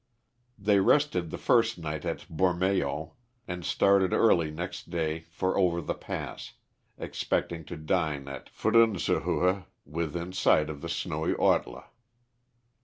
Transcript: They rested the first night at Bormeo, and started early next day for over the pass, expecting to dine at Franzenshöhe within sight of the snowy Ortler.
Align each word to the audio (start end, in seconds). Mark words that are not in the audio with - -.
They 0.57 0.79
rested 0.79 1.29
the 1.29 1.37
first 1.37 1.77
night 1.77 2.05
at 2.05 2.21
Bormeo, 2.27 3.11
and 3.47 3.63
started 3.63 4.13
early 4.13 4.49
next 4.49 4.89
day 4.89 5.25
for 5.29 5.55
over 5.55 5.79
the 5.79 5.93
pass, 5.93 6.53
expecting 6.97 7.63
to 7.65 7.77
dine 7.77 8.27
at 8.27 8.49
Franzenshöhe 8.51 9.67
within 9.85 10.33
sight 10.33 10.71
of 10.71 10.81
the 10.81 10.89
snowy 10.89 11.33
Ortler. 11.35 11.85